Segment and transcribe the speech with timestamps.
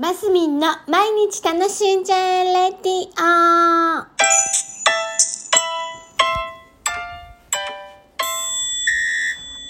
[0.00, 4.06] マスミンの毎日楽しんじゃえレディオ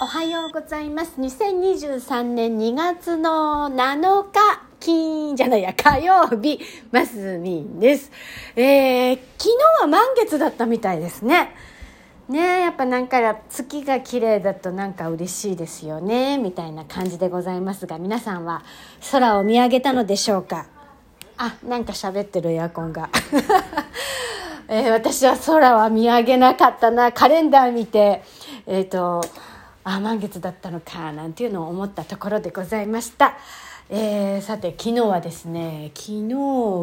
[0.01, 1.19] おはようございます。
[1.19, 4.39] 2023年2月の7日、
[4.79, 6.61] 金じゃないや、火曜日、
[6.93, 8.09] マスミンです。
[8.55, 11.53] えー、昨日は満月だったみたいですね。
[12.29, 18.63] ねやっぱなんか月が綺麗だとなんか嬉しいですよねみたいな感じでございますが皆さんは
[19.11, 20.65] 空を見上げたのでしょうか？
[21.37, 23.09] あなんか喋ってるエアコンが、
[24.69, 27.11] えー私は空は見上げなかったな。
[27.11, 28.21] カレンダー見て
[28.67, 29.21] えっ、と
[29.83, 33.37] あ満月だったのかなんていうのを思ったところでございました。
[33.89, 36.35] えーさて昨日はですね昨日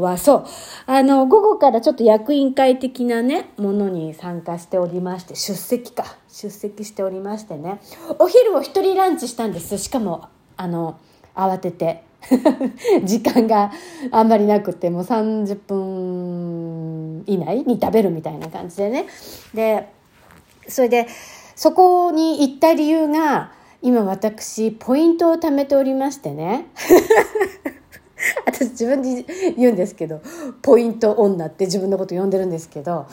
[0.02, 0.47] はそう
[0.87, 6.16] あの午後からちょっと役員会的なねものに参加しておりまして出席か。
[6.29, 7.80] 出席しておりましてね。
[8.19, 9.79] お昼を一人ランチしたんです。
[9.79, 10.99] しかもあの
[11.35, 12.05] 慌てて。
[13.05, 13.71] 時間が
[14.10, 19.07] あんまりなくてもう30分以内に食べるみたいな感じでね。
[19.54, 19.88] で
[20.66, 21.07] それで
[21.59, 23.51] そこに行った理由が
[23.82, 26.68] 今私ポイントを貯めておりましてね。
[28.46, 29.24] 私自分で
[29.56, 30.20] 言うんですけど
[30.62, 33.06] ポイント女って自分のこと呼んでるんですけど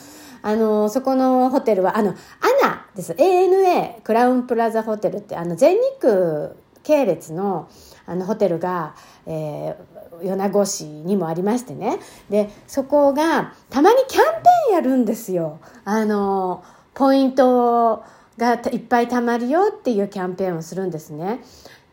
[0.43, 2.13] あのそこのホテルはあのア
[2.61, 3.13] ナです。
[3.13, 6.51] ANA クラウンプラザホテルってあの全日空
[6.83, 7.67] 系列の
[8.05, 8.93] あのホテルが、
[9.25, 11.99] えー米子市にもありましてね。
[12.29, 15.57] でそこがたまにキャンペーンやるんですよ。
[15.83, 18.03] あのポイントを
[18.38, 21.41] がいっぱい貯まるよっていうキャンペーンをするんですね。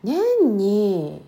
[0.03, 0.17] 年
[0.57, 1.21] に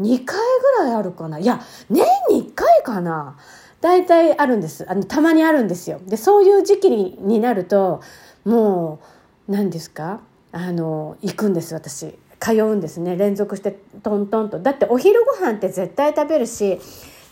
[0.00, 0.36] 2回
[0.78, 1.38] ぐらいあるかな。
[1.38, 3.36] いや年に1回かな。
[3.80, 4.84] 大体あるんです。
[4.88, 6.00] あのたまにあるんですよ。
[6.06, 8.00] でそういう時期になると
[8.44, 9.00] も
[9.48, 10.20] う何ですか？
[10.52, 12.18] あの行くんです私。
[12.38, 13.16] 通うんですね。
[13.16, 14.58] 連続してトントンと。
[14.58, 16.80] だってお昼ご飯って絶対食べるし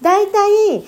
[0.00, 0.84] 大体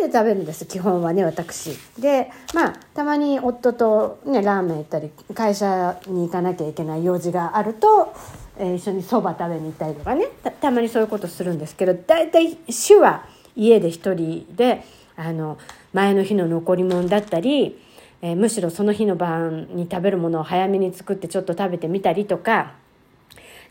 [0.00, 1.76] 家で食べるんです基本はね私。
[1.98, 8.14] でまあたまに夫とねラーメン行ったり会社に行かなきゃいけない用事があると、
[8.58, 10.28] えー一緒にそば食べに行ったりとかね。
[10.60, 13.24] たまにそういうことするんですけど大体週は
[13.56, 14.84] 家で一人で
[15.16, 15.58] あの
[15.92, 17.80] 前の日の残り物だったり、
[18.22, 22.72] えーむしろその日の晩に食べるものを早めに作ってちょっと食べてみたりとか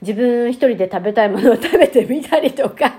[0.01, 2.96] 自分一人で食べたいものを食べてみたりとか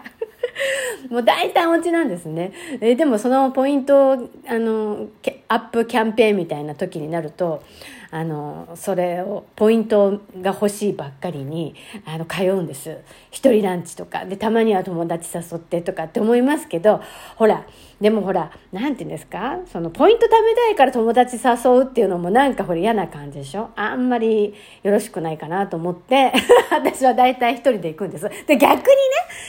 [1.11, 2.53] もう大体お家なんですね。
[2.81, 5.07] えでもそのポイントあの
[5.49, 7.63] アップキャンペーンみたいな時になると
[8.11, 11.75] あのそれをポイントが欲しいばっかりに
[12.07, 12.97] あの通うんです。
[13.31, 14.25] 一人ランチとか。
[14.25, 17.01] でたまには友達誘ってとかって思いますけど
[17.37, 17.65] ほら
[18.01, 19.59] でもほらなんて言うんですか？
[19.67, 23.71] そのポイント貯めたいから友達誘うっていうのもなんかこれ嫌な感じでしょ？
[23.77, 26.33] あんまりよろしくないかなと思って
[26.71, 28.29] 私は大体一人で行くんです。
[28.47, 28.83] で逆にね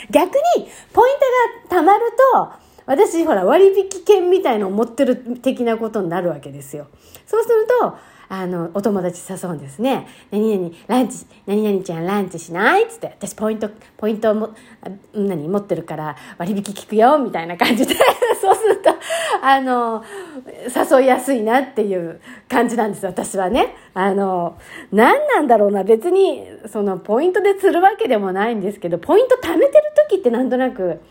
[0.10, 1.16] 逆にポイン
[1.70, 2.02] トが貯まる
[2.34, 6.88] と私ほら割引券みたいのを持ってる的なことになるわけですよ
[7.26, 7.98] そうすると
[8.32, 14.52] あのお友達誘うんですね「何々ランチ何々ちゃんランチしない?」っつって「私ポイントポイントも
[15.14, 17.96] 何持ってるから割引聞くよ」みたいな感じで
[18.40, 18.92] そうすると
[19.42, 20.04] あの
[20.46, 23.76] 誘いやすいなっていう感じなんです私はね。
[23.96, 24.56] あの
[24.94, 31.02] 何なんだろうな別にそのポイントで釣るわけでもないんですけどポイント貯めてる時ってなんとなく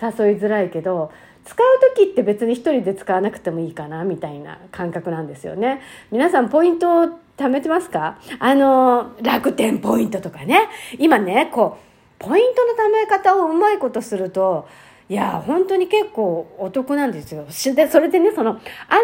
[0.00, 1.10] 誘いづらいけど
[1.44, 1.66] 使う
[1.96, 5.82] 時って別に一人で使わなくてもいいかなみたいな感覚なんですよね。
[6.10, 7.04] 皆さんポイントを
[7.36, 8.18] 貯めてますか？
[8.38, 14.66] あの楽天ポイントとかね今ねこうポイントの貯め方をうまいことすると
[15.08, 17.44] いや本当に結構お得なんですよ。
[17.74, 18.58] でそれでねそのア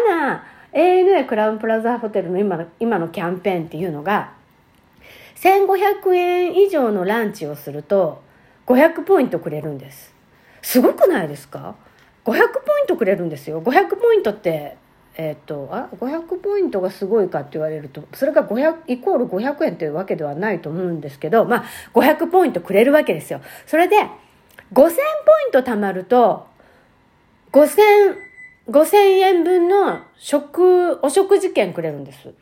[0.09, 4.33] ナ ANA クラウンプラザホテルの今の今のキャンペーンっていうのが
[5.35, 8.23] 1500円以上のランチをすると
[8.67, 10.13] 500ポイントくれるんです。
[10.61, 11.75] すごくないですか
[12.25, 13.61] ？500ポイントくれるんですよ。
[13.61, 14.77] 500ポイントって
[15.17, 23.41] えっ、とあ500ポイントがすごいかって言われるとそれが500イコール500円というわけではないと思うんですけどまあ500ポイントくれるわけですよ。
[23.67, 24.07] それで5000
[24.73, 24.89] ポイ
[25.49, 26.47] ント貯まると
[27.51, 28.31] 5000
[28.69, 32.33] 5000円分の食お食事券くれるんです。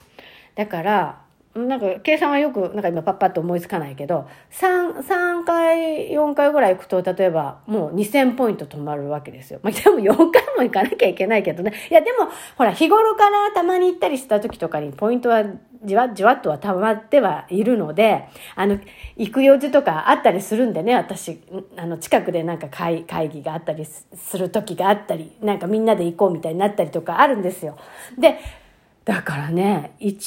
[0.56, 1.22] だから
[1.56, 9.60] なんか計算はよくなんか今パッパッと思いつかないけど 3, 3回4回ぐらい行くと例えばもう2000ポイント貯まるわけですよ。
[9.64, 11.74] まあ、でも4回も行かなきゃいけないけどね。
[11.90, 15.44] いやでもほら日頃からたまに行ったりした時とかにポイントは
[15.84, 18.80] じわじわっとは溜まってはいるのであの
[19.16, 21.42] 行く用事とかあったりするんでね私
[21.78, 27.78] あの近くでなんか会会議があったりする時があったりなんかみんなで行こうみたいになったりとかあるんですよ。
[28.18, 28.38] で
[29.10, 30.20] だからね、1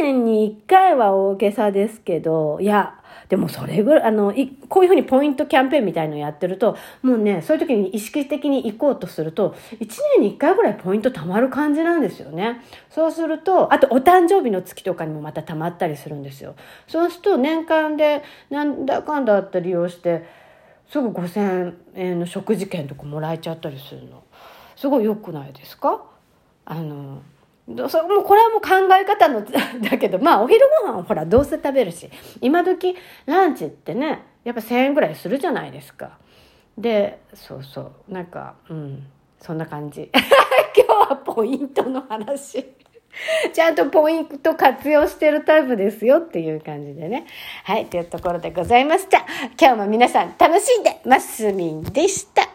[0.00, 2.98] 年に1回は大げさですけど、いや、
[3.28, 9.86] でもそれぐらい、あの、いこういうふうにポイントキャンペーンみたいのやってると、もうね、そういう時に意識的に行こうとすると、1
[10.16, 12.62] 年に1回ぐらいポイント貯まる感じなんですよね。
[12.88, 16.54] そうすると、あとお誕生日の月とかにもまた貯まったりするんですよ。
[16.88, 20.24] そうすると年間でなんだかんだあって利用して、
[20.88, 24.22] すぐ5000円の食事券とかもらえちゃったりするの。
[24.74, 26.02] すごい良くないですか？
[26.64, 27.20] あの、
[27.66, 29.44] そもうこれはもう考え方の
[29.88, 32.10] だけどまあお昼ご飯をほらどうせ食べるし
[32.40, 36.18] 今時ランチってねやっぱ1,000円ぐらいするじゃないですか。
[36.76, 39.06] でそうそうなんかうん
[39.38, 40.10] そんな感じ。
[40.76, 42.64] 今日はポイントの話。
[43.52, 47.26] ちゃんとポイント活用してるタイプですよっていう感じでね。
[47.64, 49.26] はいというところでございました。
[49.60, 52.51] 今日も皆さん楽しんでますみんでした。